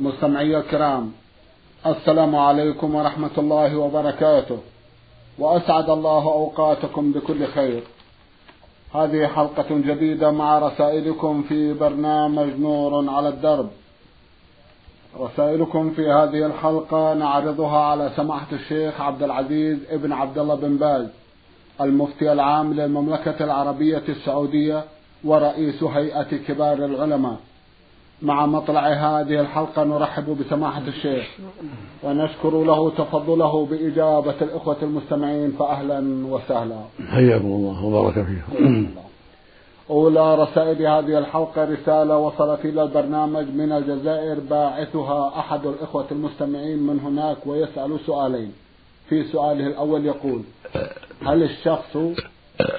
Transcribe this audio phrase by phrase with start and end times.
[0.00, 1.12] مستمعي الكرام
[1.86, 4.58] السلام عليكم ورحمة الله وبركاته.
[5.38, 7.82] وأسعد الله أوقاتكم بكل خير.
[8.94, 13.68] هذه حلقة جديدة مع رسائلكم في برنامج نور على الدرب.
[15.20, 21.06] رسائلكم في هذه الحلقة نعرضها على سماحة الشيخ عبد العزيز ابن عبد الله بن باز
[21.80, 24.84] المفتي العام للمملكة العربية السعودية
[25.24, 27.36] ورئيس هيئة كبار العلماء.
[28.22, 31.26] مع مطلع هذه الحلقة نرحب بسماحة الشيخ
[32.02, 36.80] ونشكر له تفضله بإجابة الإخوة المستمعين فأهلا وسهلا.
[37.08, 38.86] حياكم الله وبارك فيكم.
[39.90, 47.00] أولى رسائل هذه الحلقة رسالة وصلت إلى البرنامج من الجزائر باعثها أحد الإخوة المستمعين من
[47.00, 48.52] هناك ويسأل سؤالين.
[49.08, 50.42] في سؤاله الأول يقول
[51.26, 51.96] هل الشخص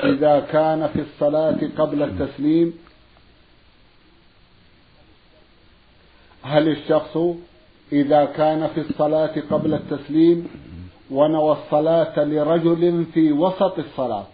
[0.03, 2.73] إذا كان في الصلاة قبل التسليم
[6.47, 7.17] هل الشخص
[7.91, 10.47] إذا كان في الصلاة قبل التسليم
[11.11, 14.25] ونوى الصلاة لرجل في وسط الصلاة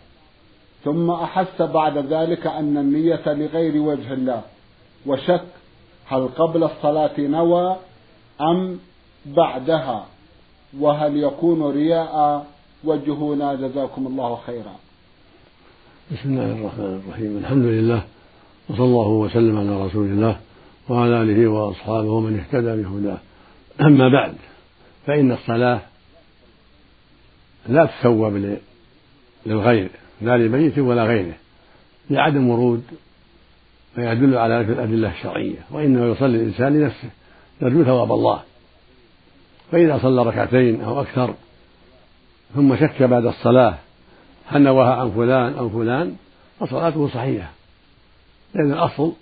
[0.83, 4.41] ثم أحس بعد ذلك أن النية لغير وجه الله
[5.05, 5.43] وشك
[6.05, 7.77] هل قبل الصلاة نوى
[8.41, 8.79] أم
[9.25, 10.05] بعدها
[10.79, 12.45] وهل يكون رياء
[12.83, 14.75] وجهنا جزاكم الله خيرا.
[16.11, 18.03] بسم الله الرحمن الرحيم الحمد لله
[18.69, 20.39] وصلى الله وسلم على رسول الله.
[20.89, 23.17] وعلى آله وأصحابه ومن اهتدى بهداه.
[23.81, 24.33] أما بعد
[25.05, 25.81] فإن الصلاة
[27.67, 28.57] لا تثوب
[29.45, 29.89] للغير
[30.21, 31.33] لا لميت ولا غيره
[32.09, 32.83] لعدم ورود
[33.97, 37.09] ما يدل على الأدلة الشرعية وإنما يصلي الإنسان لنفسه
[37.61, 38.41] يرجو ثواب الله.
[39.71, 41.33] فإذا صلى ركعتين أو أكثر
[42.55, 43.75] ثم شك بعد الصلاة
[44.47, 46.15] هل نواها عن فلان أو فلان
[46.59, 47.51] فصلاته صحيحة.
[48.53, 49.13] لأن الأصل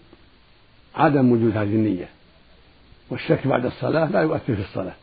[0.96, 2.10] عدم وجود هذه النية.
[3.10, 4.96] والشك بعد الصلاة لا يؤثر في الصلاة.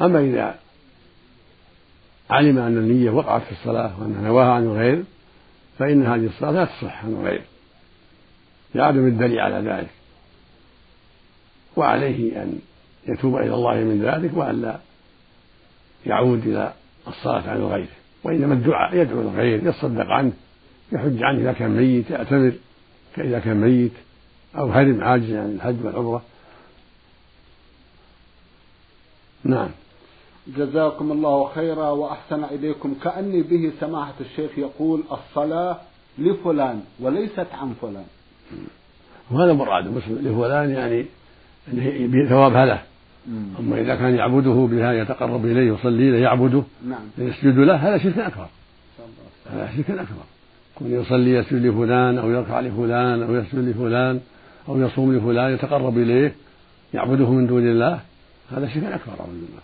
[0.00, 0.58] أما إذا
[2.30, 5.04] علم أن النية وقعت في الصلاة وأنها نواها عن الغير
[5.78, 7.42] فإن هذه الصلاة لا تصح عن الغير.
[8.74, 9.90] لعدم الدليل على ذلك.
[11.76, 12.58] وعليه أن
[13.08, 14.78] يتوب إلى الله من ذلك وألا
[16.06, 16.72] يعود إلى
[17.08, 17.88] الصلاة عن الغير.
[18.24, 20.32] وإنما الدعاء يدعو الغير يصدق عنه
[20.92, 22.52] يحج عنه إذا كان ميت يعتمر.
[23.18, 23.92] إذا كان ميت
[24.58, 26.22] أو هرم عاجز عن الحج والعمرة.
[29.44, 29.68] نعم.
[30.56, 32.94] جزاكم الله خيرا وأحسن إليكم.
[33.02, 35.80] كأني به سماحة الشيخ يقول الصلاة
[36.18, 38.06] لفلان وليست عن فلان.
[39.30, 41.06] وهذا مراد لفلان يعني
[42.28, 42.82] ثوابها له
[43.58, 47.00] أما إذا كان يعبده بها يتقرب إليه يصلي له يعبده نعم.
[47.18, 48.48] يسجد له هذا شرك أكبر.
[49.46, 50.24] هذا شرك أكبر.
[50.78, 54.20] كون يصلي يسجد لفلان أو يركع لفلان أو يسجد لفلان
[54.68, 56.34] أو يصوم لفلان يتقرب إليه
[56.94, 58.00] يعبده من دون الله
[58.50, 59.62] هذا شرك أكبر أعوذ بالله.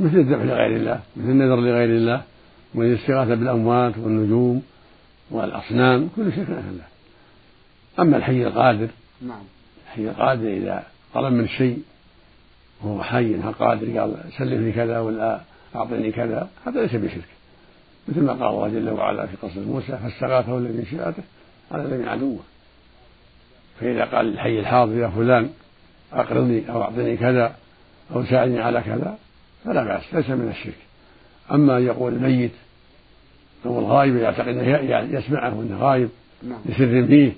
[0.00, 2.22] مثل الذبح لغير الله مثل النذر لغير الله
[2.74, 4.62] والاستغاثة بالأموات والنجوم
[5.30, 6.84] والأصنام كل من الله
[7.98, 8.88] أما الحي القادر
[9.22, 9.44] نعم.
[9.86, 11.82] الحي القادر إذا طلب من شيء
[12.82, 15.40] وهو حي قادر قال سلفني كذا ولا
[15.76, 17.35] أعطني كذا هذا ليس بشرك.
[18.08, 21.22] مثل ما قال الله جل وعلا في قصة موسى فاستغاثه الذي من شيعته
[21.70, 22.40] على الذي عدوة.
[23.80, 25.50] فإذا قال الحي الحاضر يا فلان
[26.12, 27.54] أقرضني أو أعطني كذا
[28.14, 29.18] أو ساعدني على كذا
[29.64, 30.78] فلا بأس ليس من الشرك.
[31.52, 32.52] أما أن يقول الميت
[33.66, 36.08] أو الغائب يعتقد أنه يسمعه وأنه غائب
[36.42, 36.58] نعم.
[36.66, 37.32] لسر فيه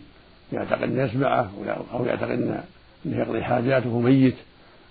[0.52, 1.50] يعتقد أنه يسمعه
[1.92, 2.64] أو يعتقد أنه
[3.04, 4.36] يقضي حاجاته ميت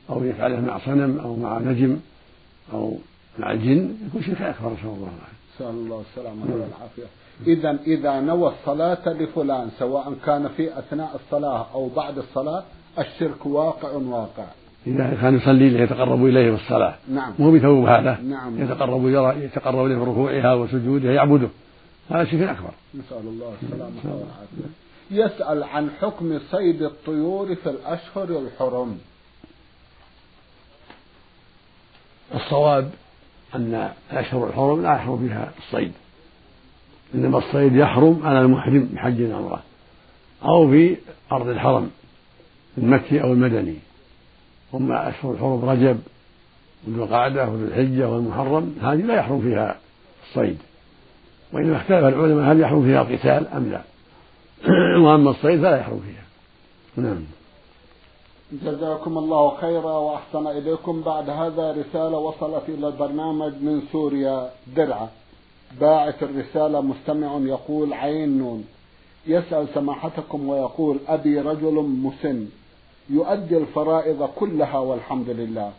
[0.09, 1.99] أو يفعله مع صنم أو مع نجم
[2.73, 2.97] أو
[3.39, 5.36] مع الجن يكون شرك أكبر نسأل الله العافية.
[5.57, 7.07] نسأل الله السلامة والعافية.
[7.47, 12.63] إذا إذا نوى الصلاة لفلان سواء كان في أثناء الصلاة أو بعد الصلاة
[12.99, 14.45] الشرك واقع واقع.
[14.87, 16.95] إذا كان يصلي ليتقرب إليه بالصلاة.
[17.09, 17.33] نعم.
[17.39, 18.19] مو بثوب هذا.
[18.21, 18.63] نعم.
[18.63, 19.07] يتقرب
[19.43, 21.49] يتقرب إليه بركوعها وسجودها يعبده.
[22.09, 22.71] هذا شرك أكبر.
[22.95, 24.69] نسأل الله السلامة والعافية.
[25.11, 28.97] يسأل عن حكم صيد الطيور في الأشهر الحرم.
[32.35, 32.89] الصواب
[33.55, 35.91] أن الأشهر الحرم لا يحرم فيها الصيد
[37.15, 39.63] إنما الصيد يحرم على المحرم بحج عمرة
[40.43, 40.95] أو في
[41.31, 41.89] أرض الحرم
[42.77, 43.75] المكي أو المدني.
[44.75, 45.99] أما أشهر الحرم رجب
[46.87, 49.77] وذو القعدة وذو الحجة والمحرم هذه لا يحرم فيها
[50.29, 50.57] الصيد.
[51.53, 53.81] وإنما اختلف العلماء هل يحرم فيها القتال أم لا.
[55.03, 56.23] وأما الصيد فلا يحرم فيها.
[57.03, 57.23] نعم.
[58.51, 61.01] جزاكم الله خيرا وأحسن إليكم.
[61.01, 65.07] بعد هذا رسالة وصلت إلى البرنامج من سوريا درعا.
[65.81, 68.65] باعث الرسالة مستمع يقول عين نون.
[69.27, 72.47] يسأل سماحتكم ويقول أبي رجل مسن.
[73.09, 75.71] يؤدي الفرائض كلها والحمد لله.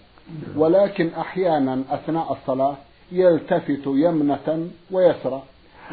[0.57, 2.77] ولكن أحيانا أثناء الصلاة
[3.13, 5.43] يلتفت يمنة ويسرى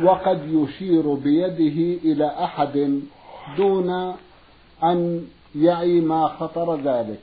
[0.03, 3.01] وقد يشير بيده إلى أحد
[3.57, 4.15] دون
[4.83, 7.19] أن يعي ما خطر ذلك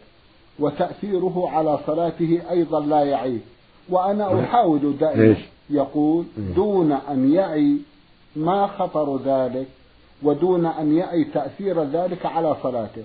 [0.59, 3.39] وتأثيره على صلاته أيضا لا يعيه.
[3.89, 5.37] وأنا أحاول دائما
[5.71, 6.25] يقول
[6.57, 7.77] دون أن يعي
[8.37, 9.67] ما خطر ذلك
[10.23, 13.03] ودون أن يعي تأثير ذلك على صلاته.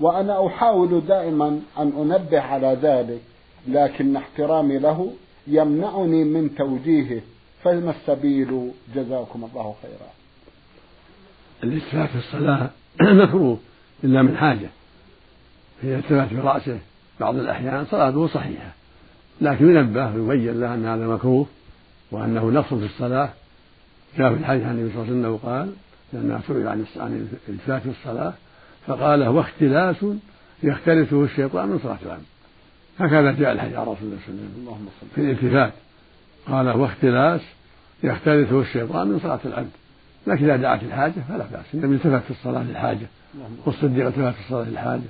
[0.00, 3.20] وأنا أحاول دائما أن أنبه على ذلك
[3.68, 5.10] لكن احترامي له
[5.46, 7.20] يمنعني من توجيهه.
[7.62, 10.10] فما السبيل؟ جزاكم الله خيرا.
[11.64, 12.70] الالتفات في الصلاة
[13.24, 13.58] مكروه
[14.04, 14.68] إلا من حاجة.
[15.84, 16.78] إذا التفت برأسه
[17.20, 18.72] بعض الأحيان صلاته صحيحة.
[19.40, 21.46] لكن ينبه ويبين له أن هذا مكروه
[22.10, 23.28] وأنه نقص في الصلاة.
[24.18, 25.72] جاء في الحديث عن النبي صلى الله عليه وسلم قال
[26.12, 26.68] لما سئل
[27.02, 28.32] عن الالتفات في الصلاة
[28.86, 30.04] فقال هو اختلاس
[30.62, 32.22] يختلسه الشيطان من صلاة العبد.
[32.98, 35.72] هكذا جاء الحديث عن رسول الله صلى الله عليه وسلم في الالتفات.
[36.48, 37.40] قال هو اختلاس
[38.02, 39.70] يختلسه الشيطان من صلاة العبد.
[40.26, 41.64] لكن إذا دعت الحاجة فلا بأس.
[41.74, 43.06] النبي التفت في الصلاة للحاجة
[43.66, 45.08] والصديق التفت في الصلاة للحاجة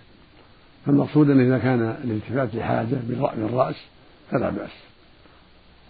[0.87, 2.97] فالمقصود أن إذا كان الالتفات لحاجة
[3.37, 3.76] بالرأس
[4.31, 4.70] فلا بأس.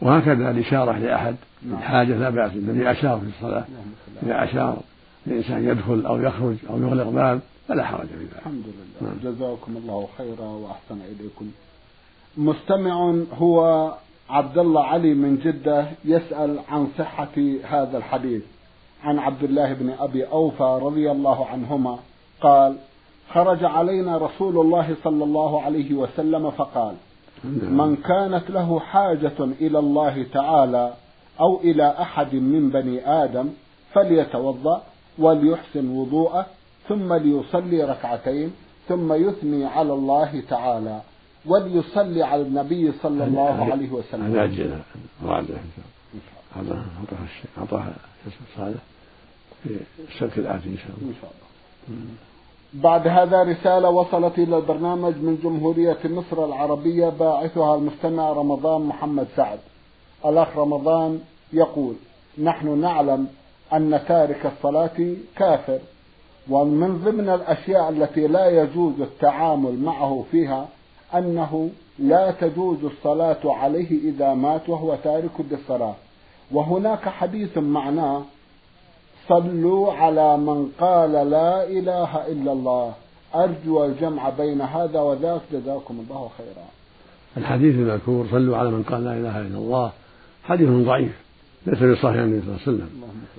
[0.00, 1.36] وهكذا الإشارة لأحد
[1.72, 2.52] الحاجة لا بأس.
[2.52, 3.64] النبي أشار في الصلاة
[4.22, 4.76] إذا أشار
[5.26, 8.38] الإنسان يدخل أو يخرج أو يغلق باب فلا حرج في ذلك.
[8.38, 9.10] الحمد لله.
[9.10, 9.32] نعم.
[9.32, 11.50] جزاكم الله خيرا وأحسن إليكم.
[12.36, 13.92] مستمع هو
[14.30, 17.36] عبد الله علي من جدة يسأل عن صحة
[17.70, 18.42] هذا الحديث.
[19.04, 21.98] عن عبد الله بن أبي أوفى رضي الله عنهما
[22.40, 22.76] قال
[23.32, 26.94] خرج علينا رسول الله صلى الله عليه وسلم فقال
[27.80, 30.94] من كانت له حاجة إلى الله تعالى
[31.40, 33.48] أو إلى أحد من بني آدم
[33.94, 34.82] فليتوضأ
[35.18, 36.46] وليحسن وضوءه
[36.88, 38.52] ثم ليصلي ركعتين
[38.88, 41.00] ثم يثني على الله تعالى
[41.46, 44.24] وليصلي على النبي صلى الله عليه وسلم.
[44.24, 44.78] هذا أجل؟
[46.56, 47.18] هذا أعطاه
[47.58, 47.84] أعطاه
[48.56, 48.80] صالح.
[49.66, 51.08] السبت الآتي إن شاء الله.
[51.08, 51.48] إن شاء الله.
[52.74, 59.58] بعد هذا رسالة وصلت إلى البرنامج من جمهورية مصر العربية باعثها المستمع رمضان محمد سعد.
[60.26, 61.20] الأخ رمضان
[61.52, 61.94] يقول
[62.38, 63.26] نحن نعلم
[63.72, 65.78] أن تارك الصلاة كافر
[66.50, 70.68] ومن ضمن الأشياء التي لا يجوز التعامل معه فيها
[71.14, 75.94] أنه لا تجوز الصلاة عليه إذا مات وهو تارك للصلاة.
[76.52, 78.22] وهناك حديث معناه
[79.28, 82.94] صلوا على من قال لا إله إلا الله.
[83.34, 85.40] أرجو الجمع بين هذا وذاك.
[85.52, 86.66] جزاكم الله خيرا.
[87.36, 89.92] الحديث المذكور صلوا على من قال لا إله إلا الله.
[90.44, 91.12] حديث ضعيف
[91.66, 92.88] ليس بصحيح النبي صلى الله عليه وسلم.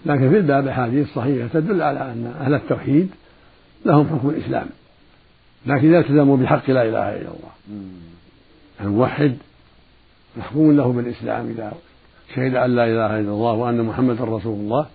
[0.05, 3.09] لكن في الباب أحاديث صحيحة تدل على أن أهل التوحيد
[3.85, 4.67] لهم حكم الإسلام.
[5.65, 7.53] لكن لا يلتزموا بحق لا إله إلا الله.
[8.81, 9.37] الموحد
[10.37, 11.73] محكوم له بالإسلام إذا
[12.35, 14.87] شهد أن لا إله إلا الله وأن محمدا رسول الله.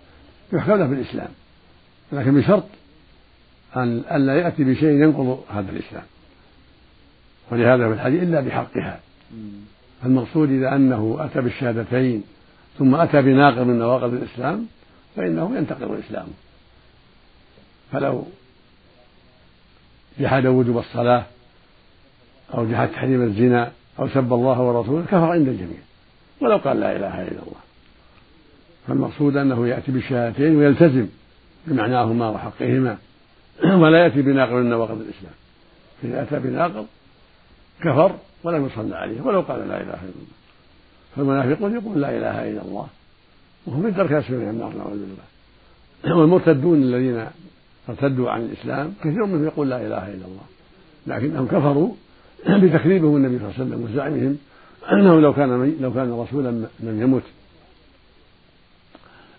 [0.52, 1.28] يحكم له بالإسلام
[2.12, 2.64] لكن بشرط
[3.76, 6.04] أن ألا يأتي بشيء ينقض هذا الإسلام.
[7.50, 9.00] ولهذا في الحديث إلا بحقها.
[10.04, 12.24] المقصود إذا أنه أتى بالشهادتين
[12.78, 14.66] ثم أتى بناقض من نواقض الإسلام
[15.16, 16.32] فإنه ينتقض إسلامه
[17.92, 18.26] فلو
[20.20, 21.24] جحد وجوب الصلاة
[22.54, 25.78] أو جحد تحريم الزنا أو سب الله ورسوله كفر عند الجميع.
[26.40, 27.67] ولو قال لا إله إلا الله.
[28.88, 31.06] فالمقصود أنه يأتي بالشهادتين ويلتزم
[31.66, 32.98] بمعناهما وحقهما
[33.82, 35.34] ولا يأتي بناقض من نواقض الإسلام.
[36.04, 36.86] إذا أتى بناقض
[37.80, 38.14] كفر
[38.44, 40.38] ولم يصلى عليه ولو قال لا إله إلا الله.
[41.16, 42.86] فالمنافقون يقول لا إله إلا الله.
[43.66, 46.16] وهم من درك أسفل من النار نعوذ بالله.
[46.20, 47.26] والمرتدون الذين
[47.88, 50.46] ارتدوا عن الإسلام كثير منهم يقول لا إله إلا الله.
[51.06, 51.92] لكنهم كفروا
[52.62, 54.38] بتكذيبهم النبي صلى الله عليه وسلم وزعمهم
[54.92, 57.22] أنه لو كان لو كان رسولا لم يمت.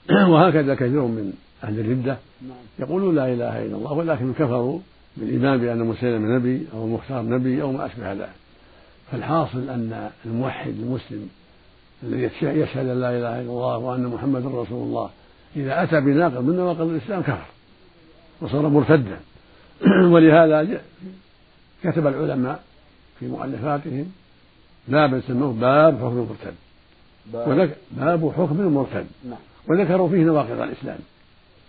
[0.32, 2.18] وهكذا كثير من أهل الردة
[2.80, 4.80] يقولون لا إله إلا الله ولكن كفروا
[5.18, 8.30] بالإيمان بأن مسلم نبي أو المختار نبي أو ما أشبه ذلك.
[9.12, 11.30] فالحاصل أن الموحد المسلم
[12.04, 15.10] الذي يشهد أن لا إله إلا الله وأن محمدا رسول الله
[15.56, 17.46] إذا أتى بناقض من نواقض الإسلام كفر
[18.42, 19.20] وصار مرتدا.
[20.14, 20.82] ولهذا
[21.84, 22.64] كتب العلماء
[23.20, 24.12] في مؤلفاتهم
[24.88, 26.56] بابا سموه باب حكم المرتد.
[27.92, 29.08] باب حكم المرتد.
[29.30, 29.49] نعم.
[29.70, 31.00] وذكروا فيه نواقض الإسلام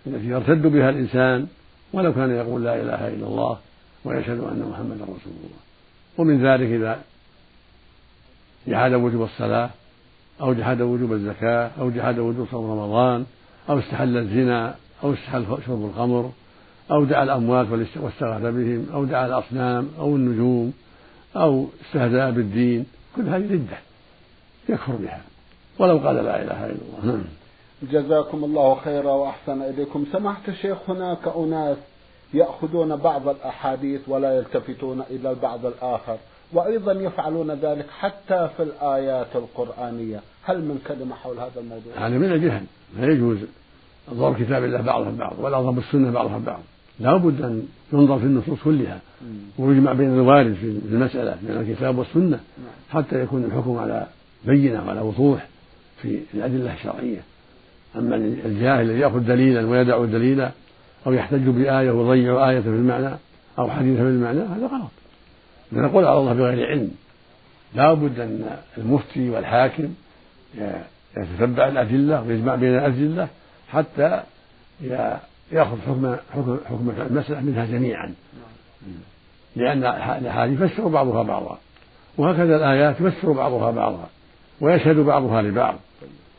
[0.07, 1.47] التي يرتد بها الإنسان
[1.93, 3.57] ولو كان يقول لا إله إلا الله
[4.05, 5.59] ويشهد أن محمدا رسول الله.
[6.17, 7.01] ومن ذلك إذا
[8.67, 9.69] جحد وجوب الصلاة
[10.41, 13.25] أو جحد وجوب الزكاة أو جحد وجوب صوم رمضان
[13.69, 16.31] أو استحل الزنا أو استحل شرب الخمر
[16.91, 20.73] أو دعا الأموات واستغاث بهم أو دعا الأصنام أو النجوم
[21.35, 23.77] أو استهزأ بالدين كل هذه ردة
[24.69, 25.21] يكفر بها
[25.79, 27.23] ولو قال لا إله إلا الله.
[27.83, 30.05] جزاكم الله خيرا وأحسن إليكم.
[30.13, 31.77] سمحت الشيخ هناك أناس
[32.33, 36.17] يأخذون بعض الأحاديث ولا يلتفتون إلى البعض الآخر
[36.53, 40.19] وأيضا يفعلون ذلك حتى في الآيات القرآنية.
[40.43, 42.63] هل من كلمة حول هذا الموضوع؟ هذا من الجهل
[42.99, 43.37] لا يجوز
[44.13, 46.59] ضرب كتاب الله بعضها ببعض ولا ضرب السنة بعضها ببعض
[46.99, 48.99] لا بد أن ينظر في النصوص كلها
[49.57, 53.03] ويجمع بين الوارد في المسألة من الكتاب والسنة نعم.
[53.03, 54.07] حتى يكون الحكم على
[54.45, 55.47] بينة وعلى وضوح
[56.01, 57.21] في الأدلة الشرعية.
[57.95, 60.51] أما الجاهل الذي يأخذ دليلا ويدع دليلا
[61.07, 63.15] أو يحتج بآية ويضيع آية في المعنى
[63.59, 64.91] أو حديثا في المعنى هذا غلط.
[65.71, 66.91] نقول على الله بغير علم.
[67.75, 69.93] لا بد أن المفتي والحاكم
[71.17, 73.27] يتتبع الأدلة ويجمع بين الأدلة
[73.69, 74.21] حتى
[75.51, 78.13] يأخذ حكم حكم حكم المسألة منها جميعا.
[79.55, 81.57] لأن الأحاديث يفسر بعضها بعضا.
[82.17, 84.09] وهكذا الآيات يفسر بعضها بعضا.
[84.61, 85.75] ويشهد بعضها لبعض.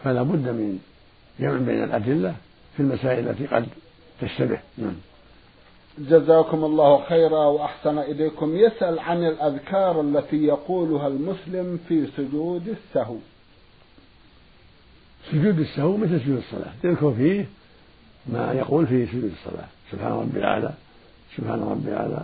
[0.04, 0.78] فلا بد من
[1.42, 2.34] جمع بين الأدلة
[2.76, 3.66] في المسائل التي قد
[4.20, 4.58] تشتبه.
[4.78, 4.94] نعم.
[5.98, 8.56] جزاكم الله خيرا وأحسن إليكم.
[8.56, 13.16] يسأل عن الأذكار التي يقولها المسلم في سجود السهو.
[15.30, 16.72] سجود السهو مثل سجود الصلاة.
[16.84, 17.46] يذكر فيه
[18.26, 19.68] ما يقول في سجود الصلاة.
[19.92, 20.72] سبحان ربي الأعلى
[21.36, 22.22] سبحان ربي الأعلى.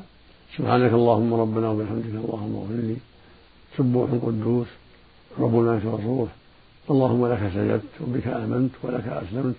[0.56, 2.96] سبحانك اللهم ربنا وبحمدك اللهم اغفر لي.
[3.76, 4.66] سبوح قدوس
[5.38, 6.28] رب الملك والروح
[6.90, 9.54] اللهم لك سجدت وبك آمنت ولك أسلمت.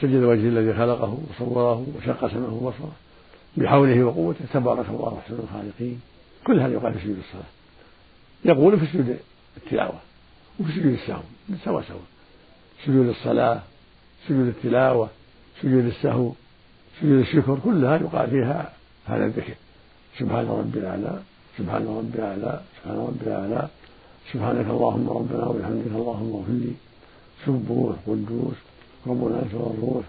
[0.00, 2.92] سجد وجه الذي خلقه وصوره وشق سمعه وبصره.
[3.56, 6.00] بحوله وقوته تبارك الله أحسن الخالقين.
[6.46, 7.50] كل هذا يقال في سجود الصلاة.
[8.44, 9.18] يقول في سجود
[9.56, 9.98] التلاوة
[10.60, 11.22] وفي سجود السهو.
[11.64, 12.06] سوا سوا.
[12.84, 13.60] سجود الصلاة
[14.28, 15.08] سجود التلاوة
[15.62, 16.32] سجود السهو
[17.00, 18.72] سجود الشكر كلها يقال فيها
[19.06, 19.54] هذا الذكر.
[20.18, 21.18] سبحان ربي الأعلى
[21.58, 23.68] سبحان ربي الأعلى سبحان ربي الأعلى.
[24.32, 26.72] سبحانك اللهم ربنا وبحمدك اللهم اغفر لي.
[27.46, 28.58] سبوح قدوس
[29.06, 30.04] ربنا والروح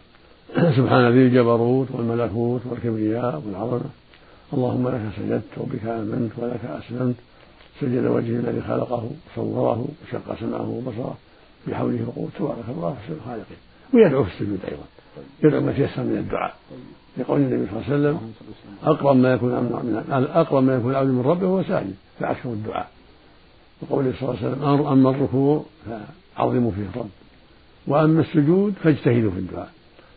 [0.77, 3.89] سبحان ذي الجبروت والملكوت والكبرياء والعظمة.
[4.53, 7.15] اللهم لك سجدت وبك آمنت ولك أسلمت.
[7.79, 11.17] سجد وجهه الذي خلقه وصوره وشق سمعه وبصره.
[11.67, 13.61] بحوله وقوته تبارك الله أحسن الخالقين
[13.93, 14.87] ويدعو في السجود أيضا.
[15.43, 16.53] يدعو ما تيسر من الدعاء.
[17.17, 18.33] لقول النبي صلى الله عليه وسلم
[18.83, 21.95] أقرب ما يكون من أقرب ما يكون العبد من ربه هو ساجد.
[22.19, 22.98] فأكثر الدعاء.
[23.81, 25.63] وقوله صلى الله عليه وسلم أما الركوع
[26.35, 27.09] فعظموا فيه الرب
[27.87, 29.69] وأما السجود فاجتهدوا في الدعاء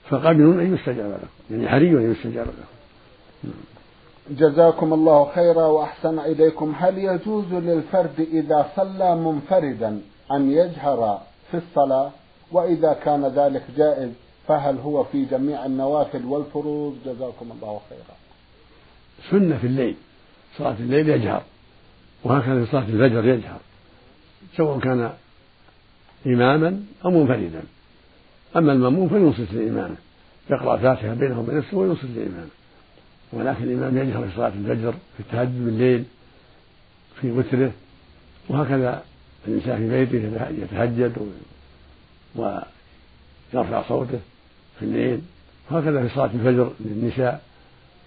[0.08, 3.52] فقبل أن يستجاب لكم يعني حري أن يستجاب لكم.
[4.30, 6.74] جزاكم الله خيرا وأحسن إليكم.
[6.78, 10.00] هل يجوز للفرد إذا صلى منفردا
[10.32, 12.10] أن يجهر في الصلاة؟
[12.52, 14.10] وإذا كان ذلك جائز
[14.48, 18.16] فهل هو في جميع النوافل والفروض؟ جزاكم الله خيرا.
[19.30, 19.96] سنة في الليل
[20.58, 21.42] صلاة الليل يجهر.
[22.24, 23.60] وهكذا في صلاة الفجر يجهر
[24.56, 25.12] سواء كان
[26.26, 27.62] إماما أو منفردا.
[28.56, 29.96] أما المأموم فينصت لإمامه
[30.50, 32.48] يقرأ فاتحة بينه وبين نفسه وينصت لإمامه
[33.32, 36.04] ولكن الإمام يجهر في صلاة الفجر في التهجد بالليل
[37.20, 37.72] في وتره
[38.48, 39.02] وهكذا
[39.48, 41.12] الإنسان في بيته يتهجد
[42.36, 44.20] ويرفع صوته
[44.78, 45.20] في الليل.
[45.70, 47.42] وهكذا في صلاة الفجر للنساء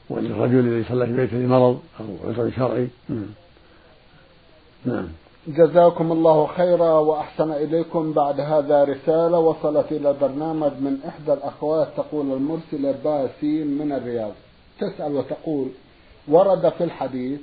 [0.10, 2.88] وللرجل الذي صلى في بيته لمرض أو عذر شرعي.
[4.86, 5.08] نعم.
[5.48, 12.32] جزاكم الله خيرا وأحسن إليكم بعد هذا رسالة وصلت إلى البرنامج من إحدى الأخوات تقول
[12.32, 14.32] المرسلة باسين من الرياض
[14.80, 15.68] تسأل وتقول
[16.28, 17.40] ورد في الحديث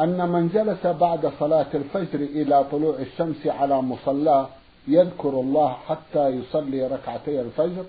[0.00, 4.48] أن من جلس بعد صلاة الفجر إلى طلوع الشمس على مصلاه
[4.88, 7.84] يذكر الله حتى يصلي ركعتي الفجر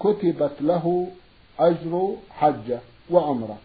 [0.00, 1.06] كتبت له
[1.60, 2.78] أجر حجة
[3.10, 3.56] وعمرة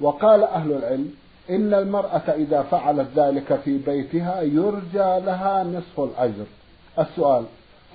[0.00, 1.14] وقال أهل العلم
[1.50, 6.44] إن المرأة إذا فعلت ذلك في بيتها يرجى لها نصف الأجر.
[6.98, 7.44] السؤال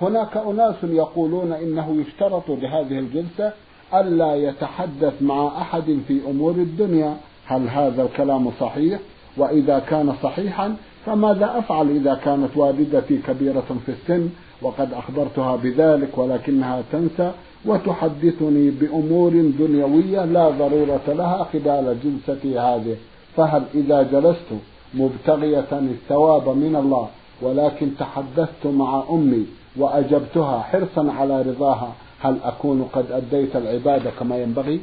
[0.01, 3.53] هناك أناس يقولون إنه يشترط لهذه الجلسة
[3.93, 7.17] ألا يتحدث مع أحد في أمور الدنيا.
[7.45, 8.99] هل هذا الكلام صحيح؟
[9.37, 14.29] وإذا كان صحيحا فماذا أفعل إذا كانت والدتي كبيرة في السن؟
[14.61, 17.31] وقد أخبرتها بذلك ولكنها تنسى.
[17.65, 22.95] وتحدثني بأمور دنيوية لا ضرورة لها خلال جلستي هذه.
[23.37, 24.61] فهل إذا جلست
[24.93, 27.09] مبتغية الثواب من الله
[27.41, 29.45] ولكن تحدثت مع أمي
[29.77, 34.81] وأجبتها حرصا على رضاها هل أكون قد أديت العبادة كما ينبغي؟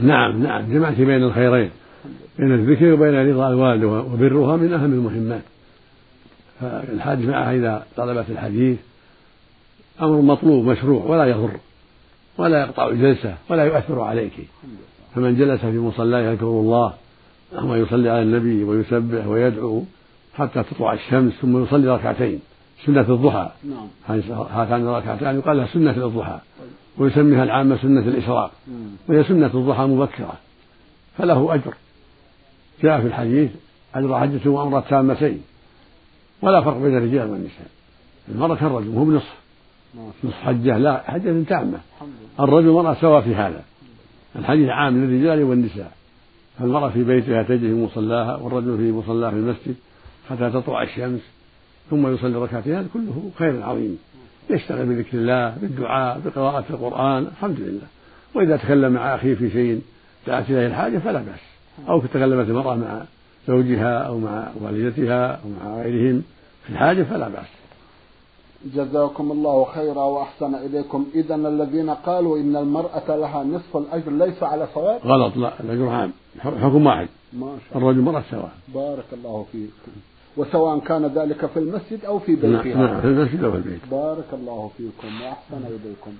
[0.00, 0.72] نعم نعم.
[0.72, 1.70] جمعت بين الخيرين
[2.38, 5.42] بين الذكر وبين رضا الوالد وبرها من أهم المهمات.
[6.60, 8.78] فالحادث معها إذا طلبت الحديث
[10.02, 11.50] أمر مطلوب مشروع ولا يضر
[12.38, 14.32] ولا يقطع الجلسة ولا يؤثر عليك.
[15.14, 16.92] فمن جلس في مصلاه يذكر الله
[17.62, 19.82] ويصلي على النبي ويسبح ويدعو
[20.34, 22.40] حتى تطلع الشمس ثم يصلي ركعتين
[22.86, 23.50] سنة الضحى.
[23.64, 24.20] نعم.
[24.50, 26.38] هاتان الركعتان يقال لها سنة الضحى
[26.98, 28.50] ويسميها العامة سنة الإشراق
[29.08, 30.32] وهي سنة الضحى مبكرة
[31.18, 31.74] فله أجر.
[32.82, 33.50] جاء في الحديث
[33.94, 35.42] أجر حجة وعمرة تامتين.
[36.42, 37.66] ولا فرق بين الرجال والنساء.
[38.28, 39.34] المرأة كالرجل مو بنصف.
[40.24, 41.78] نصف حجة لا حجة تامة.
[42.40, 43.62] الرجل والمرأة سواء في هذا.
[44.36, 45.92] الحديث عام للرجال والنساء.
[46.58, 49.74] فالمرأة في بيتها تجد في مصلاها والرجل في مصلاه في المسجد
[50.30, 51.20] حتى تطلع الشمس
[51.90, 53.98] ثم يصلي ركعتين كله خير عظيم.
[54.50, 57.86] يشتغل بذكر الله بالدعاء بقراءة القرآن الحمد لله.
[58.34, 59.80] وإذا تكلم مع أخيه في شيء
[60.26, 61.40] دعت إليه الحاجة فلا بأس.
[61.88, 63.02] أو تكلمت المرأة مع
[63.48, 66.22] زوجها أو مع والدتها أو مع غيرهم
[66.64, 67.46] في الحاجة فلا بأس.
[68.74, 71.06] جزاكم الله خيرا وأحسن إليكم.
[71.14, 76.12] إذا الذين قالوا إن المرأة لها نصف الأجر ليس على صواب؟ غلط لا الأجر عام
[76.40, 77.08] حكم واحد.
[77.32, 77.90] ما شاء الله.
[77.90, 78.52] الرجل مرأة سواء.
[78.74, 79.92] بارك الله فيكم.
[80.36, 82.48] وسواء كان ذلك في المسجد أو في بيتها.
[82.48, 83.80] نعم, نعم، في المسجد أو في البيت.
[83.90, 86.12] بارك الله فيكم وأحسن إليكم.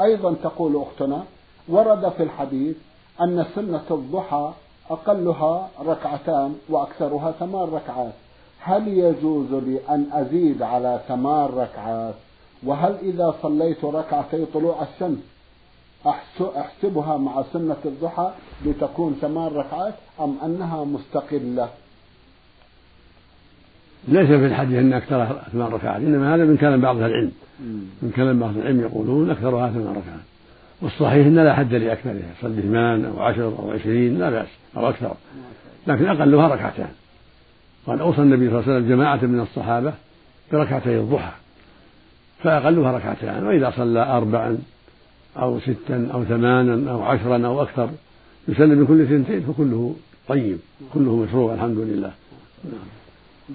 [0.00, 1.24] أيضا تقول أختنا
[1.68, 2.76] ورد في الحديث
[3.20, 4.52] أن سنة الضحى
[4.90, 8.12] أقلها ركعتان وأكثرها ثمان ركعات.
[8.60, 12.14] هل يجوز لي أن أزيد على ثمان ركعات؟
[12.66, 15.18] وهل إذا صليت ركعتي طلوع الشمس؟
[16.56, 18.30] أحسبها مع سنة الضحى
[18.64, 21.68] لتكون ثمان ركعات أم أنها مستقلة؟
[24.08, 27.32] ليس في الحديث أن أكثرها ثمان ركعات إنما هذا من كلام بعض العلم.
[28.02, 30.20] من كلام بعض العلم يقولون أكثرها ثمان ركعات.
[30.82, 35.14] والصحيح أن لا حد لأكثرها صلي ثمان أو عشر أو عشرين لا بأس أو أكثر.
[35.86, 36.90] لكن أقلها ركعتان.
[37.86, 39.92] قد أوصى النبي صلى الله عليه وسلم جماعة من الصحابة
[40.52, 41.32] بركعتي الضحى
[42.42, 44.58] فأقلها ركعتان وإذا صلى أربعا
[45.36, 47.88] أو ستا أو ثمانا أو عشرا أو أكثر.
[48.48, 49.94] يسلم من كل ثنتين فكله
[50.28, 50.58] طيب
[50.94, 52.12] كله مشروع الحمد لله.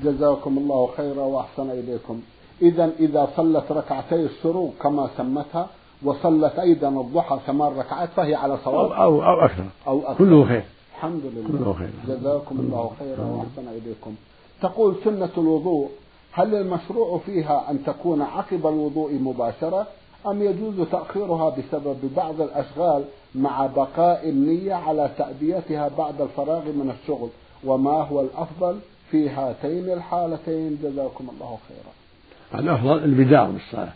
[0.04, 2.22] جزاكم الله خيرا وأحسن إليكم.
[2.62, 5.68] إذا إذا صلت ركعتي الشروق كما سمتها
[6.04, 8.92] وصلت أيضا الضحى ثمان ركعات فهي على صواب.
[8.92, 9.64] أو, أو, أو أكثر.
[9.88, 10.18] أو أكثر.
[10.18, 10.64] كله خير.
[10.96, 11.48] الحمد لله.
[11.48, 11.90] كله خير.
[12.08, 14.16] جزاكم الله خيرا وأحسن إليكم.
[14.62, 15.90] تقول سنة الوضوء
[16.32, 19.88] هل المشروع فيها أن تكون عقب الوضوء مباشرة؟
[20.28, 23.04] أم يجوز تأخيرها بسبب بعض الأشغال
[23.36, 27.30] مع بقاء النية على تأديتها بعد الفراغ من الشغل؟
[27.64, 28.80] وما هو الأفضل
[29.12, 32.62] في هاتين الحالتين؟ جزاكم الله خيرا.
[32.62, 33.94] الأفضل البدار بالصلاة.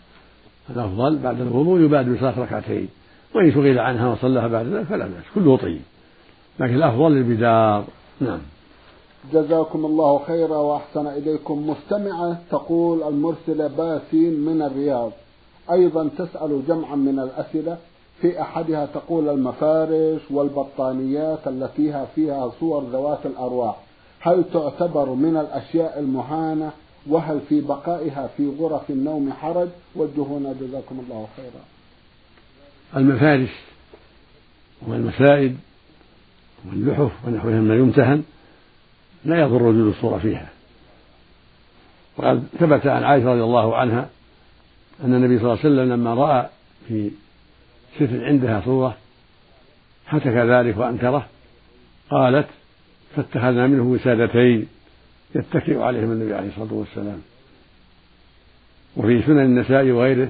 [0.70, 2.88] الأفضل بعد الوضوء يبادر بصلاة ركعتين.
[3.34, 5.24] وإن شغل عنها وصلىها بعد ذلك فلا بأس.
[5.34, 5.82] كله طيب.
[6.60, 7.84] لكن الأفضل البدار
[8.20, 8.40] نعم.
[9.32, 11.70] جزاكم الله خيرا وأحسن إليكم.
[11.70, 15.12] مستمعة تقول المرسلة باسين من الرياض.
[15.72, 17.78] أيضا تسأل جمعا من الأسئلة.
[18.20, 23.76] في أحدها تقول المفارش والبطانيات التي فيها صور ذوات الأرواح
[24.20, 26.70] هل تعتبر من الأشياء المهانة؟
[27.06, 31.64] وهل في بقائها في غرف النوم حرج؟ وجهونا جزاكم الله خيرا.
[32.96, 33.50] المفارش
[34.88, 35.58] والمسائد
[36.68, 38.22] واللحف ونحوها مما يمتهن
[39.24, 40.48] لا يضر وجود الصورة فيها.
[42.16, 44.08] وقد ثبت عن عائشة رضي الله عنها
[45.04, 46.48] أن النبي صلى الله عليه وسلم لما رأى
[46.88, 47.10] في
[47.96, 48.96] ستر عندها صورة
[50.06, 51.26] حتك ذلك وأنكره
[52.10, 52.46] قالت
[53.16, 54.68] فاتخذنا منه وسادتين
[55.34, 57.22] يتكئ عليهم النبي عليه الصلاة والسلام.
[58.96, 60.28] وفي سنن النساء وغيره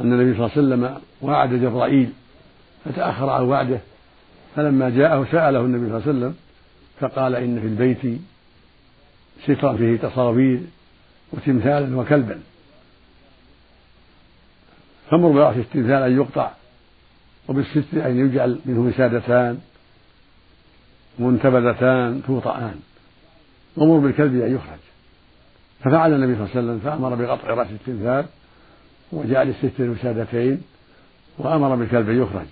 [0.00, 2.10] أن النبي صلى الله عليه وسلم وعد جبرائيل
[2.84, 3.80] فتأخر عن وعده
[4.56, 6.34] فلما جاءه سأله النبي صلى الله عليه وسلم
[7.00, 8.20] فقال إن في البيت
[9.44, 10.60] سترا فيه تصاوير
[11.32, 12.40] وتمثالا وكلبا.
[15.10, 16.50] فمر برأس التمثال أن يقطع
[17.48, 19.58] وبالستر أن يجعل منه وسادتان
[21.18, 22.80] منتبذتان توطئان.
[23.76, 24.78] ومر بالكلب أن يخرج.
[25.80, 28.24] ففعل النبي صلى الله عليه وسلم فأمر بقطع رأس التمثال
[29.12, 30.62] وجعل الستر وسادتين
[31.38, 32.46] وأمر بالكلب أن يخرج.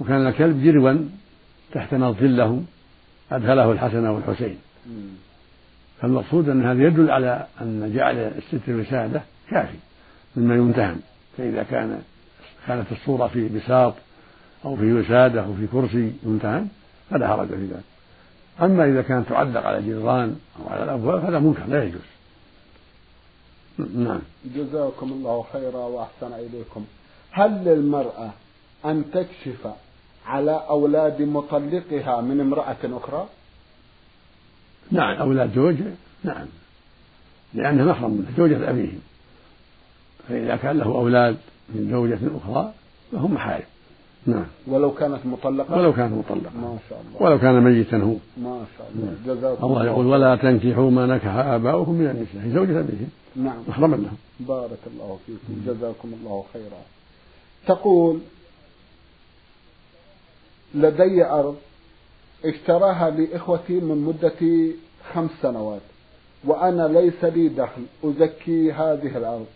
[0.00, 0.94] وكان الكلب جروا
[1.72, 2.66] تحت ظلهم
[3.32, 4.58] أدخله الحسن والحسين.
[6.00, 9.76] فالمقصود أن هذا يدل على أن جعل الستر وسادة كافي
[10.36, 11.00] مما يمتهن
[11.40, 12.02] فإذا كان
[12.66, 13.94] كانت الصورة في بساط
[14.64, 16.68] أو في وسادة أو في كرسي يمتهن
[17.10, 17.84] فلا حرج في ذلك.
[18.62, 22.00] أما إذا كانت تعلق على الجدران أو على الأبواب فهذا منكر لا يجوز.
[23.94, 24.20] نعم.
[24.54, 26.84] جزاكم الله خيرا وأحسن إليكم.
[27.30, 28.30] هل للمرأة
[28.84, 29.68] أن تكشف
[30.26, 33.28] على أولاد مطلقها من امرأة أخرى؟
[34.90, 35.92] نعم أولاد زوجها
[36.24, 36.46] نعم.
[37.54, 39.00] لأنها محرم منه زوجة أبيهم
[40.30, 41.36] فإذا كان له أولاد
[41.74, 42.72] من زوجة أخرى
[43.12, 43.64] فهم محارم.
[44.26, 44.46] نعم.
[44.66, 46.56] ولو كانت مطلقة؟ ولو كانت مطلقة.
[46.56, 47.22] ما شاء الله.
[47.22, 48.14] ولو كان ميتا هو.
[48.36, 49.14] ما شاء الله.
[49.26, 53.62] جزاكم الله يقول ولا تنكحوا ما نكح آباؤكم من النساء زوجة به نعم.
[53.68, 54.16] محرما لهم.
[54.40, 55.60] بارك الله فيكم.
[55.66, 56.82] جزاكم الله خيرا.
[57.66, 58.18] تقول
[60.74, 61.56] لدي أرض
[62.44, 64.72] اشتراها لإخوتي من مدة
[65.14, 65.80] خمس سنوات
[66.44, 69.46] وأنا ليس لي دخل أزكي هذه الأرض.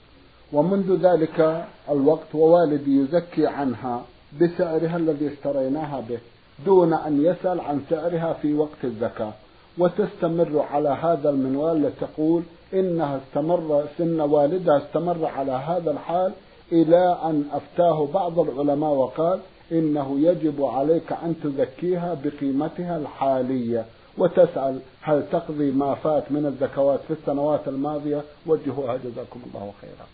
[0.52, 4.02] ومنذ ذلك الوقت ووالدي يزكي عنها
[4.40, 6.18] بسعرها الذي اشتريناها به
[6.66, 9.32] دون أن يسأل عن سعرها في وقت الزكاة.
[9.78, 12.42] وتستمر على هذا المنوال لتقول
[12.74, 16.32] إنها استمر سن والدها استمر على هذا الحال
[16.72, 19.40] إلى أن أفتاه بعض العلماء وقال
[19.72, 23.84] إنه يجب عليك أن تزكيها بقيمتها الحالية.
[24.18, 30.06] وتسأل هل تقضي ما فات من الزكوات في السنوات الماضية؟ وجهوها جزاكم الله خيرا.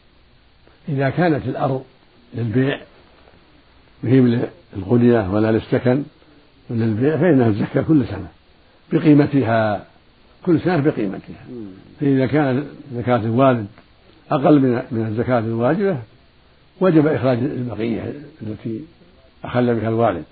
[0.89, 1.85] إذا كانت الأرض
[2.35, 2.81] للبيع
[4.05, 4.21] وهي
[4.77, 6.03] للغنية ولا للسكن
[6.71, 8.29] ولا للبيع فإنها الزكاة كل سنة
[8.93, 9.87] بقيمتها
[10.47, 11.45] كل سنة بقيمتها.
[12.01, 13.67] فإذا كان زكاة الوالد
[14.31, 15.99] أقل من الزكاة الواجبة
[16.81, 18.81] وجب إخراج البقية التي
[19.45, 20.25] أخل بها الوالد.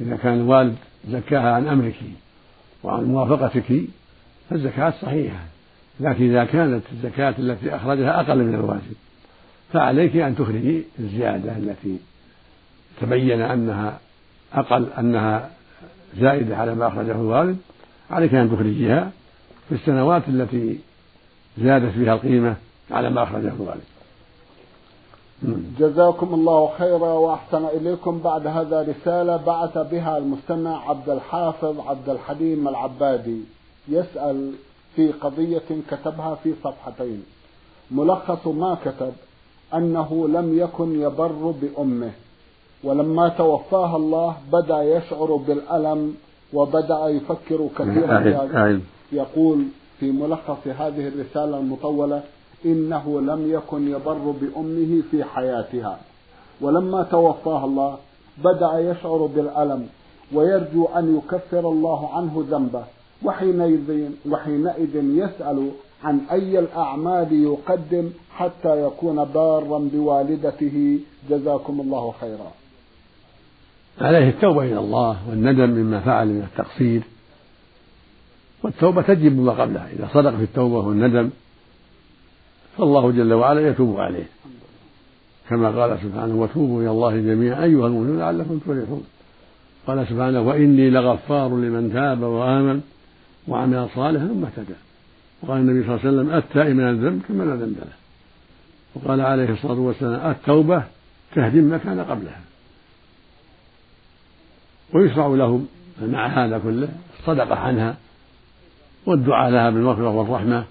[0.00, 0.76] إذا كان الوالد
[1.08, 1.96] زكاها عن أمرك
[2.82, 3.82] وعن موافقتك
[4.50, 5.44] فالزكاة صحيحة.
[6.00, 8.94] لكن إذا كانت الزكاة التي أخرجها أقل من الواجب
[9.72, 11.98] فعليك أن تخرجي الزيادة التي
[13.00, 13.98] تبين أنها
[14.52, 15.50] أقل أنها
[16.20, 17.56] زائدة على ما أخرجه الوالد
[18.10, 19.10] عليك أن تخرجيها
[19.68, 20.78] في السنوات التي
[21.58, 22.56] زادت فيها القيمة
[22.90, 23.84] على ما أخرجه الوالد.
[25.78, 28.20] جزاكم الله خيرا وأحسن إليكم.
[28.24, 33.40] بعد هذا رسالة بعث بها المستمع عبد الحافظ عبد الحليم العبادي.
[33.88, 34.52] يسأل
[34.96, 37.22] في قضية كتبها في صفحتين.
[37.90, 39.12] ملخص ما كتب
[39.76, 42.10] أنه لم يكن يبر بأمه.
[42.84, 46.14] ولما توفاها الله بدأ يشعر بالألم
[46.52, 48.80] وبدأ يفكر كثيرا في هذا
[49.12, 49.64] يقول
[50.00, 52.22] في ملخص هذه الرسالة المطولة
[52.64, 55.98] إنه لم يكن يبر بأمه في حياتها.
[56.60, 57.96] ولما توفاها الله
[58.44, 59.86] بدأ يشعر بالألم
[60.32, 62.84] ويرجو أن يكفر الله عنه ذنبه.
[63.24, 65.70] وحينئذ وحينئذ يسأل
[66.04, 70.98] عن أي الأعمال يقدم حتى يكون بارا بوالدته.
[71.30, 72.52] جزاكم الله خيرا.
[74.00, 77.02] عليه التوبة إلى الله والندم مما فعل من التقصير.
[78.62, 79.88] والتوبة تجب ما قبلها.
[79.92, 81.30] إذا صدق في التوبة والندم
[82.78, 84.26] فالله جل وعلا يتوب عليه.
[85.48, 89.04] كما قال سبحانه وتوبوا إلى الله جميعا أيها المؤمنون لعلكم تفلحون.
[89.86, 92.80] قال سبحانه وإني لغفار لمن تاب وآمن
[93.48, 94.74] وعمل صالحا ثم اهتدى
[95.44, 97.92] وقال النبي صلى الله عليه وسلم التائب من الذنب كما لا ذنب له.
[98.94, 100.82] وقال عليه الصلاة والسلام التوبة
[101.34, 102.40] تهدم ما كان قبلها.
[104.92, 105.66] ويشرع لهم
[106.02, 107.96] مع هذا كله الصدقة عنها
[109.06, 110.64] والدعاء لها بالمغفرة والرحمة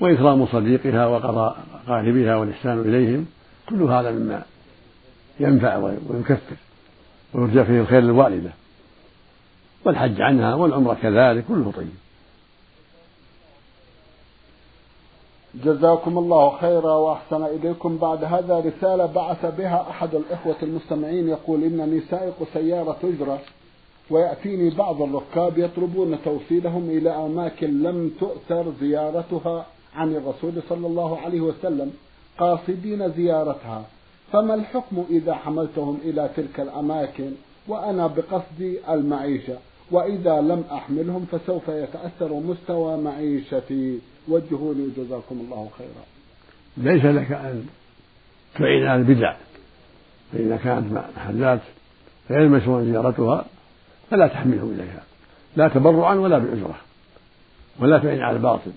[0.00, 3.26] وإكرام صديقها وقضاء غالبها والإحسان إليهم
[3.68, 4.42] كل هذا مما
[5.40, 6.56] ينفع ويكفر
[7.34, 8.50] ويرجى فيه الخير للوالدة
[9.84, 12.09] والحج عنها والعمرة كذلك كله طيب.
[15.54, 17.98] جزاكم الله خيرا وأحسن إليكم.
[17.98, 23.38] بعد هذا رسالة بعث بها أحد الإخوة المستمعين يقول انني سائق سيارة إجرة
[24.10, 31.40] ويأتيني بعض الركاب يطلبون توصيلهم إلى أماكن لم تؤثر زيارتها عن الرسول صلى الله عليه
[31.40, 31.92] وسلم
[32.38, 33.84] قاصدين زيارتها.
[34.32, 37.32] فما الحكم إذا حملتهم إلى تلك الأماكن
[37.68, 39.58] وأنا بقصد المعيشة؟
[39.90, 43.98] وإذا لم أحملهم فسوف يتأثر مستوى معيشتي.
[44.28, 46.04] وجهوني جزاكم الله خيرا.
[46.76, 47.66] ليس لك أن
[48.58, 49.34] تعين على البدع.
[50.32, 51.60] فإذا كانت محلات
[52.30, 53.44] غير مشروع زيارتها
[54.10, 55.02] فلا تحمله إليها.
[55.56, 56.74] لا تبرعا ولا بأجرة
[57.80, 58.70] ولا تعين على الباطل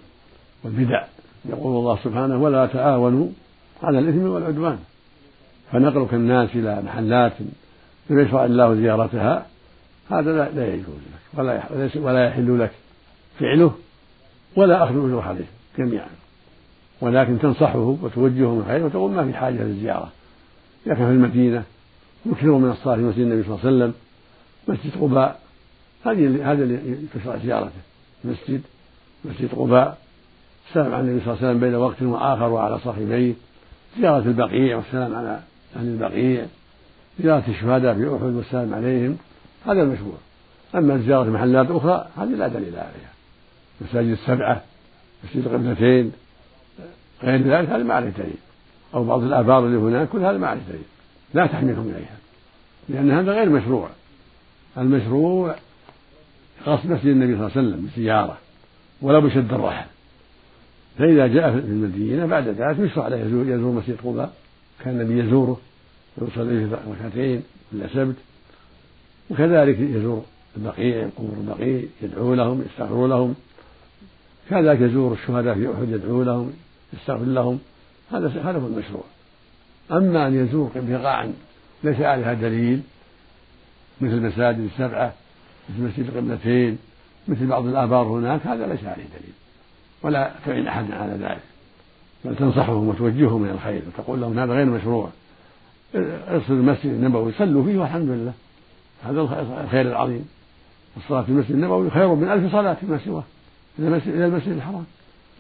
[0.63, 1.04] والبدع.
[1.45, 3.28] يقول الله سبحانه ولا تعاونوا
[3.84, 4.80] على الإثم والعدوان.
[5.71, 7.34] فنقلك الناس إلى محلات.
[8.10, 9.45] لم يشرع الله زيارتها.
[10.10, 11.63] هذا لا يجوز لك ولا
[11.96, 12.72] ولا يحل لك
[13.39, 13.76] فعله
[14.56, 15.46] ولا أخذ الأجور عليه
[15.78, 16.10] جميعا.
[17.02, 20.12] ولكن تنصحه وتوجهه من الخير وتقول ما في حاجة للزيارة.
[20.86, 21.63] كان في المدينة
[22.26, 23.94] يكثر من الصلاة في مسجد النبي صلى الله عليه وسلم
[24.68, 25.39] مسجد قباء
[26.06, 27.72] هذه هذا اللي تشرع زيارته.
[28.24, 28.62] مسجد
[29.26, 29.98] مسجد قباء
[30.70, 33.34] السلام على النبي صلى الله عليه وسلم بين وقت وآخر وعلى صاحبيه.
[34.00, 35.39] زيارة البقيع والسلام على
[35.76, 36.46] أهل البقيع.
[37.20, 39.18] زيارة الشهداء في أحد والسلام عليهم.
[39.65, 40.17] هذا المشروع
[40.76, 43.13] أما زيارة محلات أخرى هذه لا دليل عليها.
[43.82, 44.63] مساجد السبعة
[45.23, 46.12] مسجد القبلتين
[47.23, 48.38] غير ذلك هذا ما عليه دليل.
[48.93, 50.84] أو بعض الآبار اللي هناك كل هذا ما عليه دليل.
[51.34, 52.17] لا تحملهم إليها.
[52.89, 53.89] لأن هذا غير مشروع.
[54.78, 55.56] المشروع
[56.65, 58.38] قصد مسجد النبي صلى الله عليه وسلم بالزيارة
[59.02, 59.88] ولا بشد الرحل.
[60.97, 64.34] فإذا جاء في المدينة بعد ذلك يشرع له يزور, مسجد قباء.
[64.84, 65.60] كان النبي يزوره
[66.17, 68.15] ويصلي في ركعتين كل سبت.
[69.30, 70.24] وكذلك يزور
[70.58, 73.36] البقيع قبور البقيع يدعو لهم يستغفر لهم.
[74.50, 76.54] كذلك يزور الشهداء في أحد يدعو لهم
[76.94, 77.60] يستغفر لهم.
[78.12, 79.04] هذا هذا هو المشروع.
[79.92, 81.34] أما أن يزور بقاعا
[81.84, 82.82] ليس عليها دليل
[84.02, 85.14] مثل المساجد السبعة
[85.70, 86.78] مثل مسجد القبلتين
[87.28, 89.34] مثل بعض الآبار هناك هذا ليس عليه دليل.
[90.04, 91.42] ولا تعين أحدا على ذلك.
[92.26, 95.10] بل تنصحهم وتوجههم إلى الخير وتقول لهم هذا غير مشروع.
[95.96, 98.34] ارسل المسجد النبوي صلوا فيه والحمد لله.
[99.04, 99.22] هذا
[99.63, 100.30] الخير العظيم.
[100.98, 103.24] الصلاة في المسجد النبوي خير من ألف صلاة فيما سواه.
[103.80, 104.86] إلى المسجد الحرام.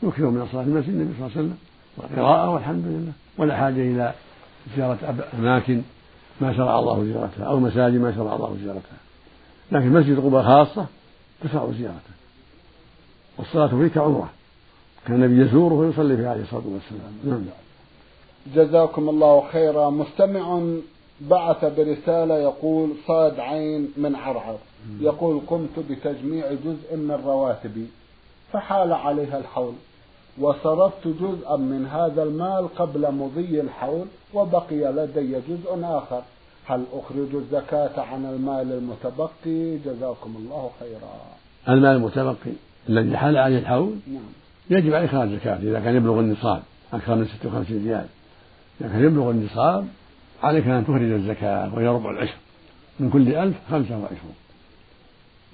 [0.03, 1.57] يكثر من الصلاة في المسجد النبي صلى الله عليه وسلم.
[1.97, 3.11] والقراءة والحمد لله.
[3.37, 4.13] ولا حاجة إلى
[4.75, 5.81] زيارة أماكن
[6.41, 8.97] ما شرع الله زيارتها أو مساجد ما شرع الله زيارتها.
[9.71, 10.85] لكن مسجد قباء خاصة
[11.43, 12.13] تشرع زيارته.
[13.37, 14.29] والصلاة فيه كعمرة
[15.05, 17.13] كان النبي يزوره ويصلي فيه عليه الصلاة والسلام.
[17.25, 17.43] نعم.
[18.55, 19.89] جزاكم الله خيرا.
[19.89, 20.61] مستمع
[21.21, 24.57] بعث برسالة يقول صاد عين من عرعر.
[24.99, 27.87] يقول قمت بتجميع جزء من رواتبي
[28.53, 29.73] فحال عليها الحول.
[30.39, 36.21] وصرفت جزءا من هذا المال قبل مضي الحول وبقي لدي جزء آخر.
[36.65, 41.11] هل أخرج الزكاة عن المال المتبقي؟ جزاكم الله خيرا.
[41.69, 42.53] المال المتبقي
[42.89, 44.21] الذي حال عليه الحول؟ نعم.
[44.69, 46.61] يجب عليه إخراج الزكاة إذا كان يبلغ النصاب
[46.93, 48.05] أكثر من 56 ريال.
[48.81, 49.87] إذا كان يبلغ النصاب
[50.43, 52.35] عليك أن تخرج الزكاة وهي ربع العشر
[52.99, 54.35] من كل ألف خمسة وعشرون.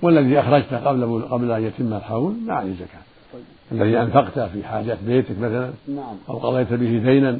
[0.02, 3.02] والذي أخرجته قبل قبل أن يتم الحول ما عليه زكاة.
[3.34, 3.44] طيب.
[3.72, 6.16] الذي أنفقته في حاجات بيتك مثلا نعم.
[6.30, 7.40] أو قضيت به دينا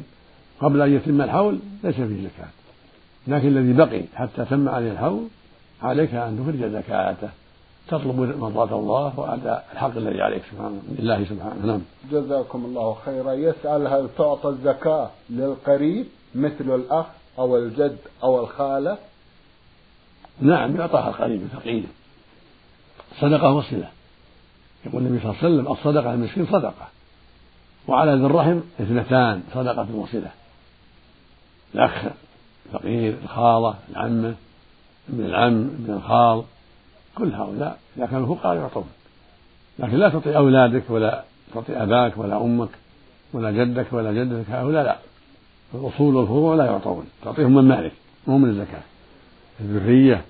[0.60, 2.48] قبل أن يتم الحول ليس فيه زكاة.
[3.28, 5.22] لكن الذي بقي حتى تم عليه الحول
[5.82, 7.28] عليك أن تخرج زكاته.
[7.88, 11.66] تطلب مرضاة الله وأداء الحق الذي عليك سبحانه لله سبحانه.
[11.66, 11.80] نعم.
[12.12, 13.32] جزاكم الله خيرا.
[13.32, 17.06] يسأل هل تعطى الزكاة للقريب مثل الأخ؟
[17.40, 18.98] أو الجد أو الخالة؟
[20.40, 21.84] نعم يعطاها القريب الفقير
[23.20, 23.88] صدقة وصلة
[24.86, 26.88] يقول النبي صلى الله عليه وسلم الصدقة المسكين صدقة.
[27.88, 30.30] وعلى ذي الرحم اثنتان صدقة وصلة
[31.74, 32.04] الأخ
[32.66, 34.34] الفقير الخالة العمة
[35.08, 36.42] ابن العم ابن الخال
[37.14, 38.88] كل هؤلاء إذا كانوا فقراء يعطون.
[39.78, 41.24] لكن لا تعطي أولادك ولا
[41.54, 42.68] تعطي أباك ولا أمك
[43.32, 45.09] ولا جدك ولا جدتك هؤلاء لا.
[45.74, 47.92] الأصول والفروع لا يعطون تعطيهم من مالك
[48.26, 48.82] مو من الزكاة.
[49.60, 50.24] الذرية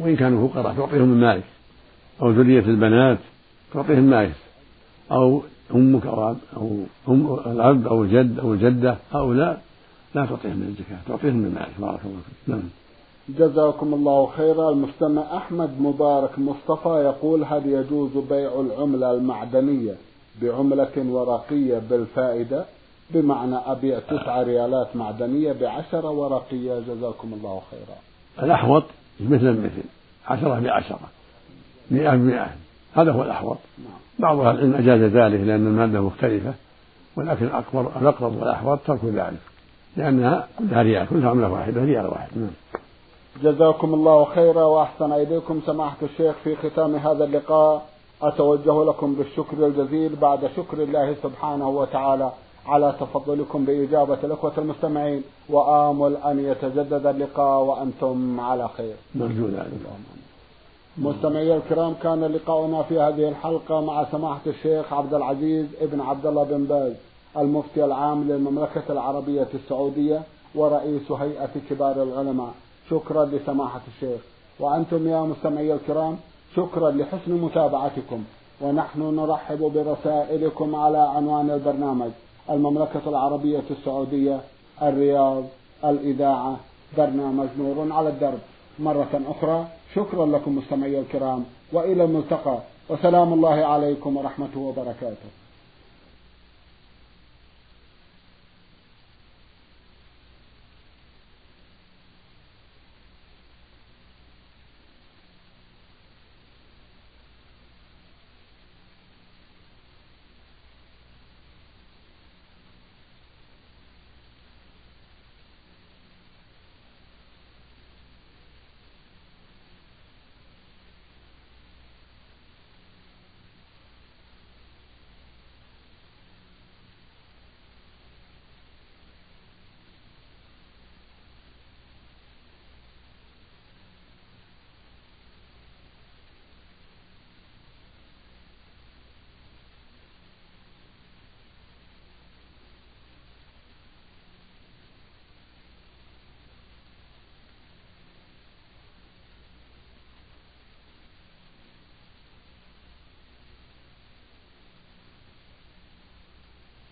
[0.00, 1.44] وإن كانوا فقراء تعطيهم من مالك.
[2.22, 3.18] أو ذرية البنات
[3.74, 4.34] تعطيهم مالك.
[5.12, 5.42] أو
[5.74, 6.78] أمك أو أو
[7.08, 9.62] أم الأب أو الجد أو الجدة هؤلاء
[10.14, 11.72] لا تعطيهم من الزكاة تعطيهم من مالك.
[11.78, 12.54] بارك الله فيك.
[12.54, 12.62] نعم.
[13.28, 14.70] جزاكم الله خيرا.
[14.70, 19.94] المستمع أحمد مبارك مصطفى يقول هل يجوز بيع العملة المعدنية
[20.42, 22.64] بعملة ورقية بالفائدة؟
[23.10, 27.98] بمعنى أبيع تسعة ريالات معدنية بعشرة ورقية جزاكم الله خيرا.
[28.46, 28.84] الأحوط
[29.20, 29.82] مثل مثل
[30.28, 31.08] عشرة بعشرة
[31.90, 32.46] مئة بمئة
[32.94, 33.58] هذا هو الأحوط.
[33.78, 33.98] نعم.
[34.18, 36.54] بعض أهل العلم أجاز ذلك لأن المادة مختلفة
[37.16, 39.40] ولكن الأكبر الأقرب والأحوط ترك ذلك
[39.96, 42.28] لأنها كلها ريال كلها عملة واحدة ريال واحد.
[42.36, 42.50] نعم.
[43.42, 45.60] جزاكم الله خيرا وأحسن إليكم.
[45.66, 47.86] سماحة الشيخ في ختام هذا اللقاء
[48.22, 52.32] أتوجه لكم بالشكر الجزيل بعد شكر الله سبحانه وتعالى.
[52.66, 58.94] على تفضلكم بإجابة الأخوة المستمعين وآمل أن يتجدد اللقاء وأنتم على خير.
[59.14, 59.80] نرجو ذلك
[60.98, 66.44] مستمعي الكرام كان لقاؤنا في هذه الحلقة مع سماحة الشيخ عبد العزيز ابن عبد الله
[66.44, 66.92] بن باز
[67.36, 70.22] المفتي العام للمملكة العربية السعودية
[70.54, 72.52] ورئيس هيئة كبار العلماء.
[72.90, 74.20] شكرا لسماحة الشيخ.
[74.60, 76.16] وأنتم يا مستمعي الكرام
[76.56, 78.24] شكرا لحسن متابعتكم.
[78.60, 82.10] ونحن نرحب برسائلكم على عنوان البرنامج.
[82.50, 84.40] المملكة العربية السعودية
[84.82, 85.44] الرياض
[85.84, 86.56] الإذاعة
[86.98, 88.38] برنامج نور على الدرب.
[88.78, 92.58] مرة أخرى شكرا لكم مستمعي الكرام وإلى الملتقى.
[92.88, 95.41] وسلام الله عليكم ورحمته وبركاته.